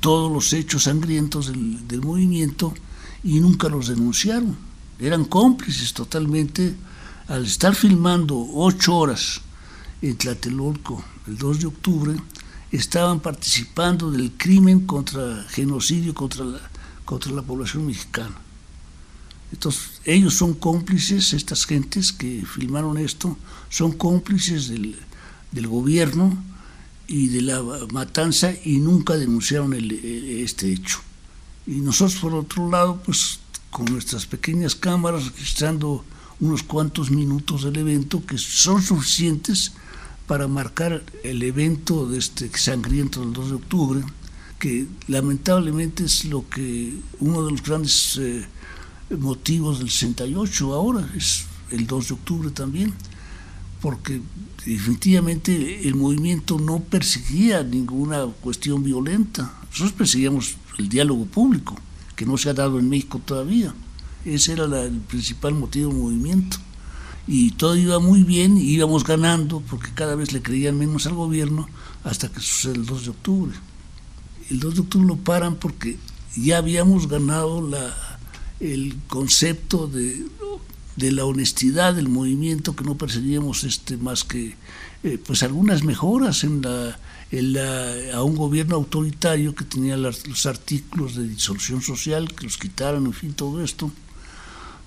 todos 0.00 0.32
los 0.32 0.54
hechos 0.54 0.84
sangrientos 0.84 1.48
del, 1.48 1.86
del 1.86 2.00
movimiento 2.00 2.72
y 3.22 3.38
nunca 3.38 3.68
los 3.68 3.88
denunciaron. 3.88 4.56
Eran 4.98 5.26
cómplices 5.26 5.92
totalmente 5.92 6.74
al 7.28 7.44
estar 7.44 7.74
filmando 7.74 8.48
ocho 8.54 8.96
horas 8.96 9.42
en 10.00 10.16
Tlatelolco 10.16 11.04
el 11.26 11.38
2 11.38 11.60
de 11.60 11.66
octubre, 11.66 12.16
estaban 12.72 13.20
participando 13.20 14.10
del 14.10 14.32
crimen 14.32 14.86
contra 14.86 15.44
genocidio 15.50 16.14
contra 16.14 16.44
la, 16.44 16.60
contra 17.04 17.32
la 17.32 17.42
población 17.42 17.86
mexicana. 17.86 18.36
Entonces, 19.52 20.00
ellos 20.04 20.34
son 20.34 20.54
cómplices, 20.54 21.32
estas 21.32 21.66
gentes 21.66 22.12
que 22.12 22.44
filmaron 22.46 22.96
esto, 22.98 23.36
son 23.68 23.92
cómplices 23.92 24.68
del, 24.68 24.96
del 25.50 25.66
gobierno 25.66 26.36
y 27.08 27.28
de 27.28 27.42
la 27.42 27.60
matanza 27.92 28.52
y 28.64 28.78
nunca 28.78 29.16
denunciaron 29.16 29.72
el, 29.74 29.90
este 29.90 30.72
hecho. 30.72 31.00
Y 31.66 31.80
nosotros, 31.80 32.20
por 32.20 32.34
otro 32.34 32.70
lado, 32.70 33.02
pues 33.04 33.40
con 33.70 33.86
nuestras 33.86 34.26
pequeñas 34.26 34.76
cámaras 34.76 35.26
registrando 35.26 36.04
unos 36.38 36.62
cuantos 36.62 37.10
minutos 37.10 37.64
del 37.64 37.76
evento 37.76 38.24
que 38.24 38.38
son 38.38 38.80
suficientes 38.82 39.72
para 40.30 40.46
marcar 40.46 41.02
el 41.24 41.42
evento 41.42 42.06
de 42.06 42.18
este 42.18 42.56
sangriento 42.56 43.18
del 43.18 43.32
2 43.32 43.48
de 43.48 43.54
octubre, 43.56 44.00
que 44.60 44.86
lamentablemente 45.08 46.04
es 46.04 46.24
lo 46.24 46.48
que 46.48 46.94
uno 47.18 47.42
de 47.42 47.50
los 47.50 47.64
grandes 47.64 48.16
eh, 48.16 48.46
motivos 49.18 49.80
del 49.80 49.90
68 49.90 50.72
ahora, 50.72 51.10
es 51.16 51.46
el 51.72 51.84
2 51.84 52.06
de 52.06 52.14
octubre 52.14 52.50
también, 52.50 52.94
porque 53.80 54.20
definitivamente 54.64 55.88
el 55.88 55.96
movimiento 55.96 56.60
no 56.60 56.78
perseguía 56.78 57.64
ninguna 57.64 58.24
cuestión 58.40 58.84
violenta, 58.84 59.52
nosotros 59.72 59.94
perseguíamos 59.94 60.54
el 60.78 60.88
diálogo 60.88 61.26
público, 61.26 61.74
que 62.14 62.24
no 62.24 62.38
se 62.38 62.50
ha 62.50 62.54
dado 62.54 62.78
en 62.78 62.88
México 62.88 63.20
todavía, 63.24 63.74
ese 64.24 64.52
era 64.52 64.66
el 64.80 65.00
principal 65.00 65.54
motivo 65.54 65.88
del 65.88 66.00
movimiento 66.00 66.58
y 67.26 67.52
todo 67.52 67.76
iba 67.76 67.98
muy 67.98 68.22
bien 68.22 68.56
y 68.56 68.62
íbamos 68.62 69.04
ganando 69.04 69.60
porque 69.68 69.90
cada 69.94 70.14
vez 70.14 70.32
le 70.32 70.42
creían 70.42 70.78
menos 70.78 71.06
al 71.06 71.14
gobierno 71.14 71.68
hasta 72.04 72.28
que 72.28 72.40
sucede 72.40 72.74
el 72.74 72.86
2 72.86 73.04
de 73.04 73.10
octubre. 73.10 73.52
El 74.50 74.60
2 74.60 74.74
de 74.74 74.80
octubre 74.80 75.06
lo 75.06 75.16
paran 75.16 75.56
porque 75.56 75.96
ya 76.36 76.58
habíamos 76.58 77.08
ganado 77.08 77.66
la, 77.66 77.94
el 78.60 78.96
concepto 79.08 79.86
de, 79.86 80.24
de 80.96 81.12
la 81.12 81.24
honestidad 81.24 81.94
del 81.94 82.08
movimiento, 82.08 82.76
que 82.76 82.84
no 82.84 82.96
perseguíamos 82.96 83.64
este, 83.64 83.96
más 83.96 84.24
que 84.24 84.56
eh, 85.02 85.18
pues 85.24 85.42
algunas 85.42 85.82
mejoras 85.82 86.44
en 86.44 86.62
la, 86.62 86.98
en 87.30 87.52
la, 87.54 88.16
a 88.16 88.22
un 88.22 88.36
gobierno 88.36 88.76
autoritario 88.76 89.54
que 89.54 89.64
tenía 89.64 89.96
los 89.96 90.46
artículos 90.46 91.14
de 91.16 91.26
disolución 91.26 91.80
social, 91.80 92.34
que 92.34 92.44
los 92.44 92.58
quitaran, 92.58 93.06
en 93.06 93.12
fin, 93.12 93.32
todo 93.32 93.62
esto. 93.62 93.90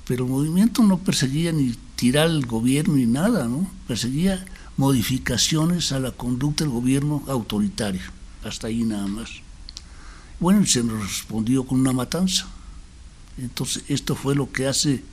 Pero 0.07 0.25
el 0.25 0.31
movimiento 0.31 0.83
no 0.83 0.98
perseguía 0.98 1.51
ni 1.51 1.75
tirar 1.95 2.27
el 2.29 2.45
gobierno 2.45 2.95
ni 2.95 3.05
nada, 3.05 3.48
¿no? 3.48 3.69
Perseguía 3.88 4.45
modificaciones 4.75 5.91
a 5.91 6.00
la 6.00 6.12
conducta 6.12 6.63
del 6.63 6.74
gobierno 6.74 7.24
autoritario, 7.27 8.01
hasta 8.43 8.67
ahí 8.67 8.83
nada 8.83 9.07
más. 9.07 9.29
Bueno, 10.39 10.65
se 10.65 10.83
nos 10.83 11.01
respondió 11.01 11.65
con 11.65 11.79
una 11.79 11.93
matanza. 11.93 12.48
Entonces, 13.38 13.83
esto 13.88 14.15
fue 14.15 14.36
lo 14.36 14.51
que 14.51 14.67
hace 14.67 15.03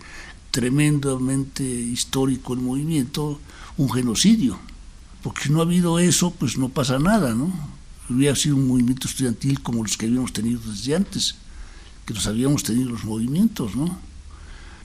tremendamente 0.50 1.62
histórico 1.62 2.54
el 2.54 2.60
movimiento, 2.60 3.40
un 3.76 3.90
genocidio. 3.90 4.58
Porque 5.22 5.44
si 5.44 5.50
no 5.50 5.60
ha 5.60 5.62
habido 5.62 5.98
eso, 5.98 6.32
pues 6.32 6.58
no 6.58 6.68
pasa 6.68 6.98
nada, 6.98 7.34
¿no? 7.34 7.52
Hubiera 8.08 8.34
sido 8.34 8.56
un 8.56 8.66
movimiento 8.66 9.06
estudiantil 9.06 9.62
como 9.62 9.82
los 9.82 9.96
que 9.96 10.06
habíamos 10.06 10.32
tenido 10.32 10.60
desde 10.60 10.96
antes, 10.96 11.36
que 12.06 12.14
los 12.14 12.26
habíamos 12.26 12.64
tenido 12.64 12.90
los 12.90 13.04
movimientos, 13.04 13.76
¿no? 13.76 13.98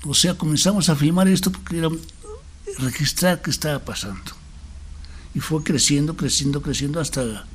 O 0.06 0.14
sea, 0.14 0.36
comenzamos 0.36 0.88
a 0.90 0.96
filmar 0.96 1.28
esto 1.28 1.52
porque 1.52 1.80
era 1.80 1.90
registrar 2.78 3.42
qué 3.42 3.50
estaba 3.50 3.80
pasando. 3.80 4.32
Y 5.34 5.40
fue 5.40 5.64
creciendo, 5.64 6.16
creciendo, 6.16 6.62
creciendo 6.62 7.00
hasta, 7.00 7.46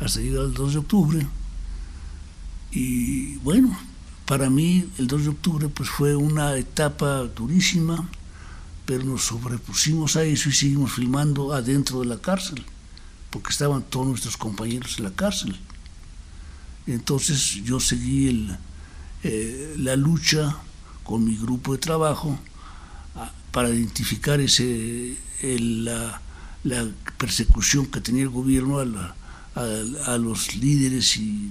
hasta 0.00 0.20
llegar 0.20 0.44
al 0.44 0.54
2 0.54 0.72
de 0.72 0.78
octubre. 0.78 1.26
Y 2.72 3.36
bueno, 3.36 3.78
para 4.26 4.50
mí 4.50 4.88
el 4.98 5.06
2 5.06 5.22
de 5.22 5.28
octubre 5.28 5.68
pues 5.68 5.88
fue 5.88 6.16
una 6.16 6.56
etapa 6.56 7.22
durísima, 7.24 8.08
pero 8.86 9.04
nos 9.04 9.22
sobrepusimos 9.22 10.16
a 10.16 10.24
eso 10.24 10.48
y 10.48 10.52
seguimos 10.52 10.92
filmando 10.92 11.52
adentro 11.52 12.00
de 12.00 12.06
la 12.06 12.18
cárcel, 12.18 12.64
porque 13.30 13.50
estaban 13.50 13.82
todos 13.82 14.08
nuestros 14.08 14.36
compañeros 14.36 14.98
en 14.98 15.04
la 15.04 15.12
cárcel. 15.12 15.56
Entonces 16.86 17.62
yo 17.64 17.78
seguí 17.78 18.28
el, 18.28 18.58
eh, 19.22 19.74
la 19.78 19.94
lucha 19.94 20.56
con 21.10 21.24
mi 21.24 21.36
grupo 21.36 21.72
de 21.72 21.78
trabajo 21.78 22.38
para 23.50 23.68
identificar 23.68 24.38
ese, 24.38 25.16
la, 25.42 26.20
persecución 27.18 27.86
que 27.86 28.00
tenía 28.00 28.22
el 28.22 28.28
gobierno 28.28 28.78
a, 28.78 29.16
a, 30.06 30.18
los 30.18 30.54
líderes 30.54 31.16
y, 31.16 31.50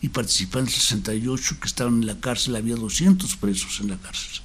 y 0.00 0.08
participé 0.08 0.60
en 0.60 0.64
el 0.64 0.70
68 0.70 1.56
que 1.60 1.66
estaban 1.68 2.00
en 2.00 2.06
la 2.06 2.18
cárcel, 2.20 2.56
había 2.56 2.74
200 2.74 3.36
presos 3.36 3.80
en 3.80 3.90
la 3.90 3.98
cárcel. 3.98 4.40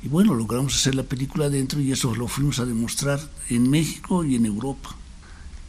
Y 0.00 0.06
bueno, 0.06 0.34
logramos 0.34 0.76
hacer 0.76 0.94
la 0.94 1.02
película 1.02 1.46
adentro 1.46 1.80
y 1.80 1.90
eso 1.90 2.14
lo 2.14 2.28
fuimos 2.28 2.60
a 2.60 2.66
demostrar 2.66 3.18
en 3.50 3.68
México 3.68 4.24
y 4.24 4.36
en 4.36 4.46
Europa. 4.46 4.94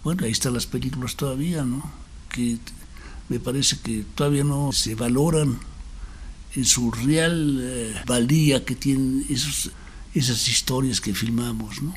Bueno, 0.04 0.24
ahí 0.24 0.32
están 0.32 0.54
las 0.54 0.68
películas 0.68 1.16
todavía, 1.16 1.64
¿no? 1.64 1.82
Que 2.30 2.60
me 3.28 3.40
parece 3.40 3.80
que 3.80 4.06
todavía 4.14 4.44
no 4.44 4.72
se 4.72 4.94
valoran 4.94 5.58
en 6.56 6.66
su 6.66 6.92
real 6.92 7.60
eh, 7.62 7.96
valía 8.06 8.66
que 8.66 8.76
tienen 8.76 9.26
esos, 9.30 9.72
esas 10.14 10.48
historias 10.48 11.02
que 11.02 11.14
filmamos, 11.14 11.82
¿no? 11.82 11.94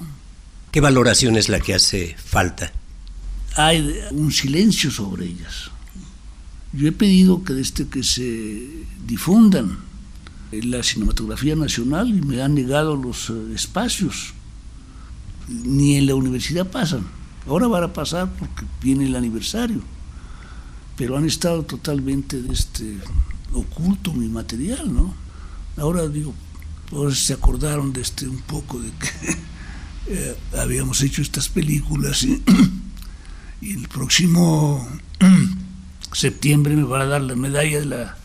¿Qué 0.71 0.81
valoración 0.81 1.37
es 1.37 1.49
la 1.49 1.61
que 1.61 1.75
hace 1.75 2.17
falta? 2.17 2.73
Hay 3.57 4.01
un 4.13 4.31
silencio 4.31 4.91
sobre 4.91 5.27
ellas. 5.27 5.71
Yo 6.73 6.87
he 6.87 6.93
pedido 6.93 7.43
que 7.43 7.55
desde 7.55 7.89
que 7.89 8.05
se 8.05 8.85
difundan 9.05 9.79
en 10.53 10.71
la 10.71 10.83
cinematografía 10.83 11.57
nacional 11.57 12.11
y 12.11 12.21
me 12.23 12.43
han 12.43 12.55
negado 12.55 12.97
los 12.97 13.31
eh, 13.31 13.55
espacios. 13.55 14.35
Ni 15.49 15.97
en 15.97 16.07
la 16.07 16.15
universidad 16.15 16.71
pasan. 16.71 17.05
Ahora 17.49 17.67
van 17.67 17.85
a 17.85 17.93
pasar 17.93 18.31
porque 18.39 18.65
viene 18.83 19.07
el 19.07 19.17
aniversario. 19.17 19.83
Pero 20.97 21.17
han 21.17 21.25
estado 21.25 21.65
totalmente 21.65 22.41
este, 22.53 22.99
oculto 23.55 24.13
mi 24.13 24.29
material, 24.29 24.93
¿no? 24.93 25.15
Ahora 25.77 26.09
digo, 26.09 26.35
ahora 26.93 27.15
se 27.15 27.33
acordaron 27.33 27.93
de 27.93 28.03
este 28.03 28.27
un 28.27 28.41
poco 28.41 28.81
de 28.81 28.91
que 28.91 29.37
eh, 30.09 30.37
habíamos 30.59 31.03
hecho 31.03 31.23
estas 31.23 31.49
películas 31.49 32.23
y, 32.23 32.43
y 33.61 33.73
el 33.73 33.89
próximo 33.89 34.87
septiembre 36.13 36.77
me 36.77 36.85
van 36.85 37.03
a 37.03 37.07
dar 37.07 37.23
la 37.23 37.35
medalla 37.37 37.81
de 37.81 37.87
la 37.87 38.17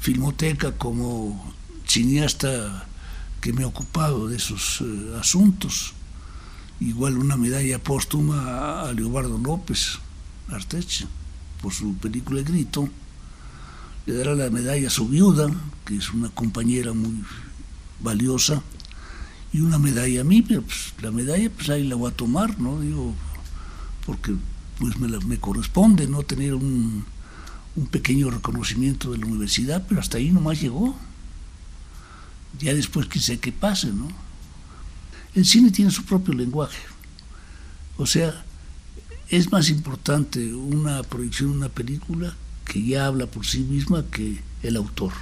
Filmoteca 0.00 0.72
como 0.72 1.52
cineasta 1.86 2.86
que 3.40 3.52
me 3.52 3.64
ha 3.64 3.66
ocupado 3.66 4.28
de 4.28 4.36
esos 4.36 4.80
eh, 4.80 5.16
asuntos. 5.20 5.92
Igual 6.80 7.16
una 7.16 7.36
medalla 7.36 7.82
póstuma 7.82 8.82
a, 8.82 8.92
Leobardo 8.92 9.38
López 9.38 9.98
Arteche 10.48 11.06
por 11.62 11.72
su 11.72 11.94
película 11.94 12.42
Grito. 12.42 12.88
Le 14.06 14.14
dará 14.14 14.34
la 14.34 14.50
medalla 14.50 14.86
a 14.86 14.90
su 14.90 15.08
viuda, 15.08 15.50
que 15.84 15.96
es 15.96 16.12
una 16.12 16.30
compañera 16.30 16.92
muy 16.92 17.24
valiosa, 18.00 18.62
y 19.52 19.60
una 19.60 19.78
medalla 19.78 20.20
a 20.20 20.24
mí, 20.24 20.42
pero 20.42 20.62
pues, 20.62 20.92
la 21.00 21.10
medalla 21.10 21.50
pues 21.50 21.70
ahí 21.70 21.84
la 21.84 21.96
voy 21.96 22.10
a 22.10 22.14
tomar, 22.14 22.60
¿no? 22.60 22.80
Digo, 22.80 23.14
porque 24.04 24.34
pues 24.78 24.98
me, 24.98 25.08
me 25.08 25.38
corresponde 25.38 26.06
no 26.06 26.22
tener 26.22 26.54
un, 26.54 27.04
pequeño 27.90 28.30
reconocimiento 28.30 29.12
de 29.12 29.18
la 29.18 29.26
universidad, 29.26 29.84
pero 29.88 30.00
hasta 30.00 30.18
ahí 30.18 30.30
nomás 30.30 30.60
llegó. 30.60 30.96
Ya 32.58 32.74
después 32.74 33.06
quise 33.06 33.38
que 33.38 33.52
pase, 33.52 33.88
¿no? 33.92 34.08
El 35.34 35.44
cine 35.44 35.70
tiene 35.70 35.90
su 35.90 36.04
propio 36.04 36.32
lenguaje. 36.32 36.80
O 37.98 38.06
sea, 38.06 38.44
es 39.28 39.52
más 39.52 39.68
importante 39.68 40.54
una 40.54 41.02
proyección 41.02 41.50
una 41.50 41.68
película 41.68 42.34
que 42.66 42.84
ya 42.84 43.06
habla 43.06 43.26
por 43.26 43.46
sí 43.46 43.60
misma 43.60 44.04
que 44.10 44.40
el 44.62 44.76
autor. 44.76 45.12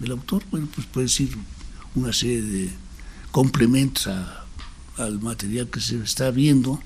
El 0.00 0.12
autor, 0.12 0.42
bueno, 0.50 0.68
pues 0.74 0.86
puede 0.86 1.06
decir 1.06 1.36
una 1.94 2.12
serie 2.12 2.42
de 2.42 2.70
complementos 3.30 4.08
al 4.96 5.20
material 5.20 5.68
que 5.68 5.80
se 5.80 6.02
está 6.02 6.30
viendo, 6.30 6.80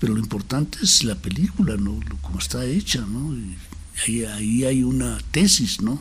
pero 0.00 0.14
lo 0.14 0.20
importante 0.20 0.78
es 0.82 1.04
la 1.04 1.14
película, 1.14 1.76
¿no? 1.76 2.00
Como 2.22 2.38
está 2.38 2.64
hecha, 2.64 3.00
¿no? 3.00 3.36
ahí, 4.06 4.24
ahí 4.24 4.64
hay 4.64 4.82
una 4.82 5.18
tesis, 5.30 5.80
¿no? 5.80 6.00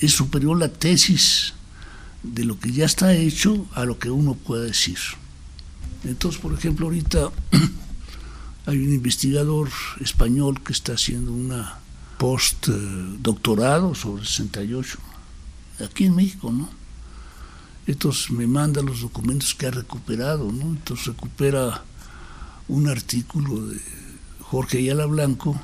es 0.00 0.12
superior 0.12 0.58
la 0.58 0.68
tesis 0.68 1.52
de 2.22 2.44
lo 2.44 2.58
que 2.58 2.72
ya 2.72 2.84
está 2.84 3.12
hecho 3.14 3.66
a 3.74 3.84
lo 3.84 3.98
que 3.98 4.10
uno 4.10 4.34
pueda 4.34 4.64
decir. 4.64 4.98
Entonces, 6.04 6.40
por 6.40 6.54
ejemplo, 6.54 6.86
ahorita 6.86 7.30
hay 8.70 8.78
un 8.78 8.92
investigador 8.92 9.68
español 10.00 10.62
que 10.62 10.72
está 10.72 10.92
haciendo 10.92 11.32
una 11.32 11.80
postdoctorado 12.18 13.96
sobre 13.96 14.22
el 14.22 14.28
68, 14.28 14.98
aquí 15.84 16.04
en 16.04 16.14
México, 16.14 16.52
¿no? 16.52 16.68
Entonces 17.88 18.30
me 18.30 18.46
manda 18.46 18.80
los 18.80 19.00
documentos 19.00 19.56
que 19.56 19.66
ha 19.66 19.72
recuperado, 19.72 20.52
¿no? 20.52 20.66
Entonces 20.70 21.06
recupera 21.06 21.82
un 22.68 22.88
artículo 22.88 23.66
de 23.66 23.80
Jorge 24.42 24.78
Ayala 24.78 25.06
Blanco, 25.06 25.60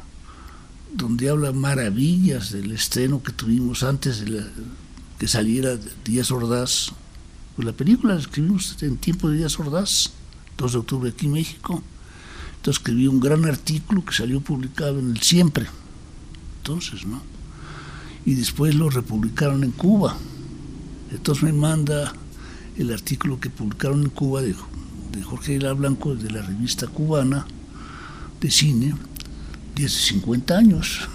donde 0.93 1.31
habla 1.31 1.53
maravillas 1.53 2.51
del 2.51 2.73
estreno 2.73 3.23
que 3.23 3.31
tuvimos 3.31 3.85
antes 3.85 4.25
de 4.25 4.45
que 5.19 5.29
saliera 5.29 5.79
Díaz 6.05 6.33
Ordaz. 6.33 6.91
Pues 7.55 7.67
la 7.67 7.73
película 7.73 8.15
la 8.15 8.21
escribimos 8.21 8.83
en 8.83 8.97
tiempo 8.97 9.29
de 9.29 9.37
Díaz 9.37 9.61
Ordaz, 9.61 10.11
2 10.59 10.73
de 10.73 10.79
octubre 10.79 11.11
aquí 11.11 11.27
en 11.27 11.33
México. 11.33 11.85
Entonces 12.57 12.81
escribí 12.81 13.07
un 13.07 13.21
gran 13.21 13.45
artículo 13.45 14.05
que 14.05 14.15
salió 14.15 14.41
publicado 14.41 14.99
en 14.99 15.11
el 15.11 15.21
Siempre. 15.21 15.67
Entonces, 16.59 17.07
¿no? 17.07 17.23
Y 18.25 18.35
después 18.35 18.75
lo 18.75 18.91
republicaron 18.91 19.63
en 19.63 19.71
Cuba. 19.71 20.17
Entonces 21.13 21.45
me 21.45 21.53
manda 21.53 22.13
el 22.77 22.93
artículo 22.93 23.41
que 23.41 23.51
publicaron 23.51 24.03
en 24.03 24.11
Cuba 24.11 24.43
de, 24.43 24.55
Jorge 25.23 25.53
Aguilar 25.53 25.77
Blanco 25.77 26.15
de 26.15 26.31
la 26.31 26.43
revista 26.43 26.87
cubana 26.89 27.47
de 28.41 28.51
cine, 28.51 28.95
10, 29.75 29.93
50 29.93 30.57
años. 30.59 31.09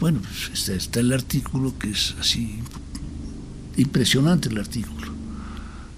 Bueno, 0.00 0.20
pues 0.20 0.68
está, 0.68 1.00
el 1.00 1.12
artículo 1.12 1.76
que 1.78 1.90
es 1.90 2.14
así 2.18 2.60
impresionante 3.76 4.48
el 4.48 4.58
artículo. 4.58 5.12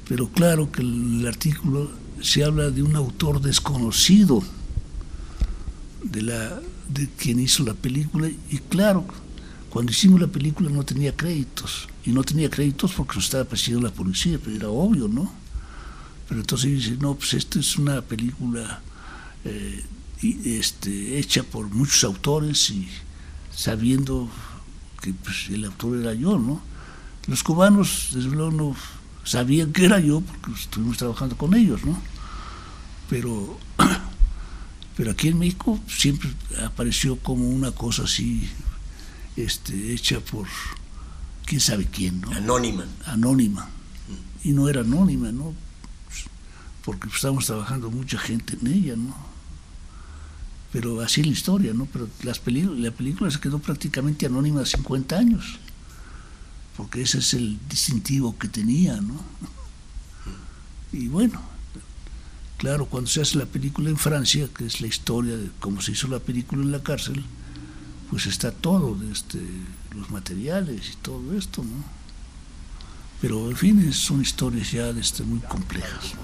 Pero 0.08 0.28
claro 0.30 0.72
que 0.72 0.82
el, 0.82 1.24
artículo 1.28 1.90
se 2.22 2.44
habla 2.44 2.70
de 2.70 2.82
un 2.82 2.96
autor 2.96 3.40
desconocido 3.40 4.42
de 6.02 6.22
la 6.22 6.60
de 6.88 7.08
quien 7.08 7.38
hizo 7.38 7.62
la 7.62 7.74
película 7.74 8.28
y 8.28 8.58
claro, 8.68 9.04
cuando 9.68 9.92
hicimos 9.92 10.20
la 10.20 10.26
película 10.26 10.68
no 10.68 10.84
tenía 10.84 11.16
créditos 11.16 11.88
y 12.04 12.10
no 12.10 12.24
tenía 12.24 12.50
créditos 12.50 12.92
porque 12.92 13.14
nos 13.16 13.24
estaba 13.26 13.44
persiguiendo 13.44 13.86
la 13.86 13.94
policía, 13.94 14.38
pero 14.42 14.56
era 14.56 14.68
obvio, 14.68 15.06
¿no? 15.06 15.32
Pero 16.28 16.40
entonces 16.40 16.70
dice, 16.70 16.96
no, 17.00 17.14
pues 17.14 17.34
esto 17.34 17.60
es 17.60 17.76
una 17.76 18.02
película 18.02 18.80
eh, 19.44 19.84
este, 20.44 21.18
hecha 21.18 21.42
por 21.44 21.68
muchos 21.70 22.02
autores 22.04 22.70
y 22.70 22.88
sabiendo 23.54 24.28
que 25.00 25.12
pues, 25.12 25.48
el 25.50 25.64
autor 25.64 25.98
era 25.98 26.14
yo, 26.14 26.38
¿no? 26.38 26.60
Los 27.26 27.42
cubanos, 27.42 28.08
desde 28.12 28.30
luego, 28.30 28.50
no 28.50 28.76
sabían 29.24 29.72
que 29.72 29.84
era 29.84 30.00
yo 30.00 30.20
porque 30.20 30.52
estuvimos 30.52 30.98
trabajando 30.98 31.36
con 31.36 31.54
ellos, 31.54 31.84
¿no? 31.84 32.00
Pero, 33.08 33.58
pero 34.96 35.10
aquí 35.10 35.28
en 35.28 35.38
México 35.38 35.80
siempre 35.88 36.30
apareció 36.64 37.16
como 37.18 37.48
una 37.48 37.72
cosa 37.72 38.04
así, 38.04 38.48
este, 39.36 39.92
hecha 39.92 40.20
por 40.20 40.46
quién 41.46 41.60
sabe 41.60 41.86
quién, 41.86 42.20
¿no? 42.20 42.30
Anónima. 42.32 42.84
Anónima. 43.06 43.68
Y 44.42 44.52
no 44.52 44.68
era 44.68 44.80
anónima, 44.80 45.32
¿no? 45.32 45.54
Porque 46.84 47.08
estábamos 47.08 47.46
trabajando 47.46 47.90
mucha 47.90 48.18
gente 48.18 48.56
en 48.60 48.66
ella, 48.72 48.96
¿no? 48.96 49.30
pero 50.72 51.00
así 51.00 51.22
la 51.22 51.30
historia, 51.30 51.72
¿no? 51.74 51.86
Pero 51.86 52.08
las 52.22 52.40
la 52.46 52.90
película 52.90 53.30
se 53.30 53.40
quedó 53.40 53.58
prácticamente 53.58 54.26
anónima 54.26 54.64
50 54.64 55.18
años, 55.18 55.58
porque 56.80 57.02
ese 57.02 57.18
es 57.18 57.34
el 57.34 57.58
distintivo 57.68 58.38
que 58.38 58.48
tenía, 58.48 58.98
¿no? 59.02 59.20
Y 60.94 61.08
bueno, 61.08 61.38
claro, 62.56 62.86
cuando 62.86 63.10
se 63.10 63.20
hace 63.20 63.36
la 63.36 63.44
película 63.44 63.90
en 63.90 63.98
Francia, 63.98 64.48
que 64.56 64.64
es 64.64 64.80
la 64.80 64.86
historia 64.86 65.36
de 65.36 65.50
cómo 65.60 65.82
se 65.82 65.92
hizo 65.92 66.08
la 66.08 66.20
película 66.20 66.62
en 66.62 66.72
la 66.72 66.82
cárcel, 66.82 67.22
pues 68.08 68.24
está 68.24 68.50
todo, 68.50 68.96
este, 69.12 69.40
los 69.94 70.10
materiales 70.10 70.92
y 70.94 70.96
todo 71.02 71.36
esto, 71.36 71.62
¿no? 71.62 71.84
Pero 73.20 73.50
en 73.50 73.56
fin, 73.58 73.92
son 73.92 74.22
historias 74.22 74.72
ya 74.72 74.88
este, 74.88 75.22
muy 75.22 75.40
complejas. 75.40 76.14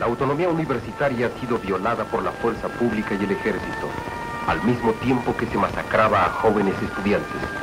La 0.00 0.06
autonomía 0.06 0.48
universitaria 0.48 1.28
ha 1.28 1.40
sido 1.40 1.56
violada 1.60 2.04
por 2.10 2.24
la 2.24 2.32
fuerza 2.32 2.66
pública 2.66 3.14
y 3.14 3.22
el 3.22 3.30
ejército, 3.30 3.88
al 4.48 4.60
mismo 4.64 4.90
tiempo 4.94 5.36
que 5.36 5.46
se 5.46 5.56
masacraba 5.56 6.26
a 6.26 6.30
jóvenes 6.30 6.74
estudiantes. 6.82 7.61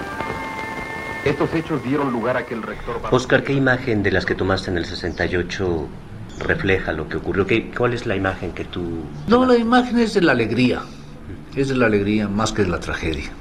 Estos 1.25 1.53
hechos 1.53 1.83
dieron 1.83 2.11
lugar 2.11 2.37
a 2.37 2.45
que 2.45 2.53
el 2.53 2.63
rector... 2.63 3.01
Oscar, 3.11 3.43
¿qué 3.43 3.53
imagen 3.53 4.03
de 4.03 4.11
las 4.11 4.25
que 4.25 4.35
tomaste 4.35 4.71
en 4.71 4.77
el 4.77 4.85
68 4.85 5.87
refleja 6.39 6.93
lo 6.93 7.09
que 7.09 7.17
ocurrió? 7.17 7.45
¿Qué, 7.45 7.71
¿Cuál 7.71 7.93
es 7.93 8.05
la 8.05 8.15
imagen 8.15 8.53
que 8.53 8.63
tú...? 8.63 9.03
No, 9.27 9.45
la 9.45 9.57
imagen 9.57 9.99
es 9.99 10.13
de 10.13 10.21
la 10.21 10.31
alegría, 10.31 10.81
es 11.55 11.67
de 11.67 11.75
la 11.75 11.87
alegría 11.87 12.29
más 12.29 12.53
que 12.53 12.63
de 12.63 12.69
la 12.69 12.79
tragedia. 12.79 13.31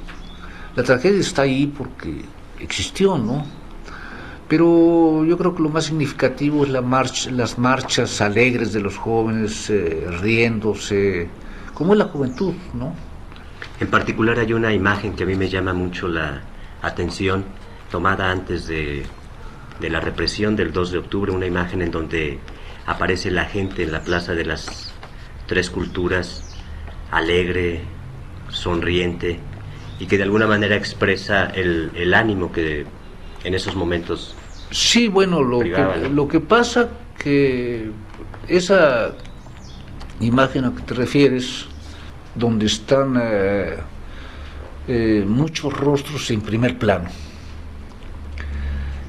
La 0.75 0.83
tragedia 0.83 1.21
está 1.21 1.43
ahí 1.43 1.67
porque 1.67 2.23
existió, 2.59 3.17
¿no? 3.17 3.47
Pero 4.49 5.25
yo 5.25 5.39
creo 5.39 5.55
que 5.55 5.63
lo 5.63 5.69
más 5.69 5.85
significativo 5.85 6.65
es 6.65 6.71
la 6.71 6.81
marcha, 6.81 7.31
las 7.31 7.59
marchas 7.59 8.21
alegres 8.21 8.73
de 8.73 8.81
los 8.81 8.97
jóvenes, 8.97 9.71
eh, 9.71 10.05
riéndose, 10.21 11.29
como 11.75 11.93
es 11.93 11.99
la 11.99 12.07
juventud, 12.07 12.55
¿no? 12.75 12.93
En 13.79 13.89
particular 13.89 14.39
hay 14.39 14.53
una 14.53 14.73
imagen 14.73 15.15
que 15.15 15.23
a 15.23 15.27
mí 15.27 15.37
me 15.37 15.49
llama 15.49 15.75
mucho 15.75 16.09
la 16.09 16.43
atención, 16.83 17.45
tomada 17.91 18.31
antes 18.31 18.67
de, 18.67 19.05
de 19.81 19.91
la 19.91 20.01
represión 20.01 20.57
del 20.57 20.73
2 20.73 20.93
de 20.93 20.99
octubre, 20.99 21.33
una 21.33 21.47
imagen 21.47 21.83
en 21.83 21.91
donde 21.91 22.39
aparece 22.87 23.31
la 23.31 23.45
gente 23.45 23.83
en 23.83 23.93
la 23.93 24.03
Plaza 24.03 24.35
de 24.35 24.45
las 24.45 24.95
Tres 25.47 25.71
Culturas, 25.71 26.57
alegre, 27.11 27.83
sonriente, 28.49 29.39
y 29.99 30.07
que 30.07 30.17
de 30.17 30.23
alguna 30.25 30.47
manera 30.47 30.77
expresa 30.77 31.47
el, 31.47 31.91
el 31.95 32.15
ánimo 32.15 32.53
que 32.53 32.87
en 33.45 33.55
esos 33.55 33.75
momentos... 33.75 34.35
Sí, 34.71 35.09
bueno, 35.09 35.43
lo, 35.43 35.61
que, 35.61 36.09
lo 36.13 36.29
que 36.29 36.41
pasa 36.41 36.91
que 37.19 37.91
esa 38.47 39.13
imagen 40.21 40.65
a 40.67 40.75
que 40.75 40.83
te 40.83 40.95
refieres, 40.95 41.67
donde 42.35 42.67
están 42.67 43.19
eh, 43.21 43.77
eh, 44.87 45.25
muchos 45.27 45.73
rostros 45.73 46.31
en 46.31 46.43
primer 46.43 46.79
plano, 46.79 47.09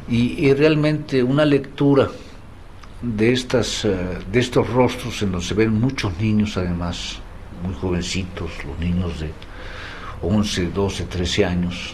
y, 0.10 0.54
realmente 0.54 1.22
una 1.22 1.46
lectura 1.46 2.10
de, 3.02 3.32
estas, 3.32 3.86
eh, 3.86 3.96
de 4.32 4.40
estos 4.40 4.68
rostros 4.70 5.22
en 5.22 5.32
donde 5.32 5.46
se 5.46 5.54
ven 5.54 5.80
muchos 5.80 6.18
niños 6.20 6.58
además, 6.58 7.20
muy 7.64 7.74
jovencitos, 7.76 8.50
los 8.66 8.80
niños 8.80 9.20
de 9.20 9.30
11, 10.22 10.72
12, 10.72 11.06
13 11.06 11.46
años, 11.46 11.94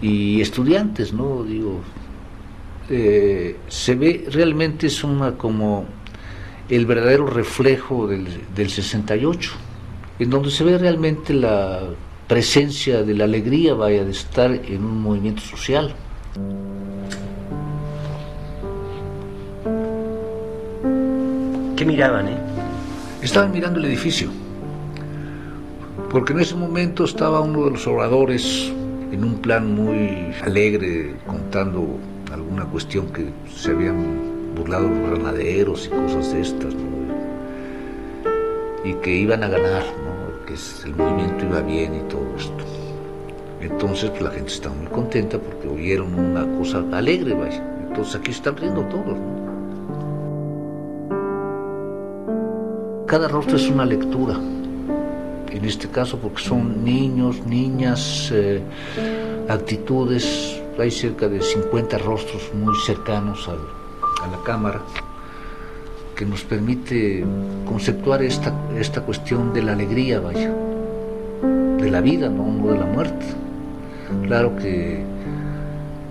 y 0.00 0.40
estudiantes, 0.40 1.12
¿no? 1.12 1.42
Digo, 1.42 1.80
eh, 2.88 3.56
se 3.68 3.94
ve 3.96 4.26
realmente 4.30 4.86
es 4.86 5.02
una 5.02 5.32
como 5.32 5.86
el 6.68 6.86
verdadero 6.86 7.26
reflejo 7.26 8.06
del, 8.06 8.26
del 8.54 8.70
68, 8.70 9.52
en 10.18 10.30
donde 10.30 10.50
se 10.50 10.64
ve 10.64 10.78
realmente 10.78 11.34
la 11.34 11.80
presencia 12.28 13.02
de 13.02 13.14
la 13.14 13.24
alegría, 13.24 13.74
vaya, 13.74 14.04
de 14.04 14.10
estar 14.10 14.50
en 14.52 14.84
un 14.84 15.00
movimiento 15.00 15.42
social. 15.42 15.94
¿Qué 21.76 21.84
miraban, 21.84 22.28
eh? 22.28 22.38
Estaban 23.20 23.52
mirando 23.52 23.78
el 23.78 23.84
edificio, 23.84 24.30
porque 26.10 26.32
en 26.32 26.40
ese 26.40 26.54
momento 26.54 27.04
estaba 27.04 27.40
uno 27.40 27.66
de 27.66 27.72
los 27.72 27.86
oradores 27.86 28.72
en 29.12 29.22
un 29.22 29.34
plan 29.42 29.74
muy 29.74 30.32
alegre, 30.42 31.16
contando 31.26 31.98
alguna 32.32 32.64
cuestión 32.64 33.12
que 33.12 33.30
se 33.54 33.72
habían 33.72 34.54
burlado 34.54 34.88
los 34.88 35.10
granaderos 35.10 35.86
y 35.86 35.90
cosas 35.90 36.32
de 36.32 36.40
estas, 36.40 36.74
y 38.82 38.94
que 38.94 39.14
iban 39.14 39.44
a 39.44 39.48
ganar, 39.48 39.82
¿no? 39.82 40.46
que 40.46 40.54
el 40.84 40.94
movimiento 40.94 41.44
iba 41.44 41.60
bien 41.60 41.94
y 41.94 42.08
todo 42.08 42.26
esto. 42.38 42.64
Entonces 43.60 44.08
pues, 44.10 44.22
la 44.22 44.30
gente 44.30 44.50
estaba 44.50 44.74
muy 44.74 44.86
contenta 44.86 45.38
porque 45.38 45.68
oyeron 45.68 46.14
una 46.14 46.46
cosa 46.56 46.82
alegre, 46.92 47.34
vaya. 47.34 47.62
Entonces 47.86 48.14
aquí 48.16 48.30
están 48.30 48.56
riendo 48.56 48.80
todos. 48.84 49.45
Cada 53.06 53.28
rostro 53.28 53.56
es 53.56 53.68
una 53.68 53.84
lectura 53.84 54.36
en 55.56 55.64
este 55.64 55.88
caso 55.88 56.18
porque 56.18 56.42
son 56.42 56.84
niños, 56.84 57.46
niñas, 57.46 58.30
eh, 58.32 58.60
actitudes, 59.48 60.60
hay 60.78 60.90
cerca 60.90 61.28
de 61.28 61.40
50 61.40 61.96
rostros 61.98 62.50
muy 62.52 62.74
cercanos 62.84 63.48
a 63.48 64.26
la 64.28 64.42
cámara 64.44 64.82
que 66.14 66.26
nos 66.26 66.42
permite 66.44 67.24
conceptuar 67.66 68.22
esta, 68.22 68.52
esta 68.78 69.00
cuestión 69.02 69.54
de 69.54 69.62
la 69.62 69.72
alegría, 69.72 70.20
vaya, 70.20 70.52
de 71.78 71.90
la 71.90 72.00
vida, 72.00 72.28
no, 72.28 72.72
de 72.72 72.78
la 72.78 72.86
muerte. 72.86 73.26
Claro 74.26 74.56
que 74.56 75.02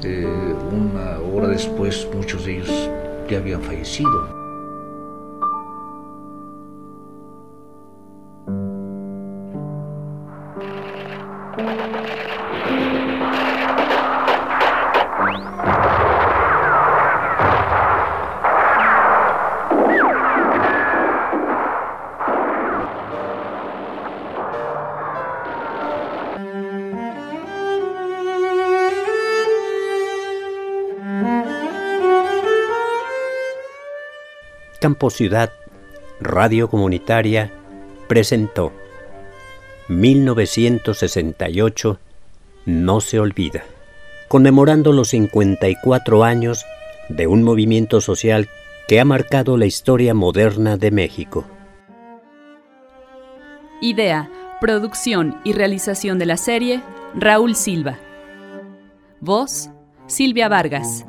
eh, 0.03 0.27
una 0.71 1.19
hora 1.19 1.47
después 1.47 2.07
muchos 2.15 2.45
de 2.45 2.57
ellos 2.57 2.89
ya 3.29 3.37
habían 3.37 3.61
fallecido. 3.61 4.34
Campo 34.85 35.09
Ciudad, 35.09 35.49
Radio 36.19 36.69
Comunitaria, 36.69 37.51
presentó 38.07 38.71
1968 39.87 41.99
No 42.67 43.01
se 43.01 43.19
olvida, 43.19 43.63
conmemorando 44.27 44.91
los 44.91 45.07
54 45.07 46.23
años 46.23 46.67
de 47.09 47.25
un 47.25 47.41
movimiento 47.41 47.99
social 47.99 48.47
que 48.87 48.99
ha 48.99 49.05
marcado 49.05 49.57
la 49.57 49.65
historia 49.65 50.13
moderna 50.13 50.77
de 50.77 50.91
México. 50.91 51.45
Idea, 53.81 54.29
producción 54.61 55.41
y 55.43 55.53
realización 55.53 56.19
de 56.19 56.27
la 56.27 56.37
serie, 56.37 56.83
Raúl 57.15 57.55
Silva. 57.55 57.97
Voz, 59.19 59.71
Silvia 60.05 60.47
Vargas. 60.47 61.07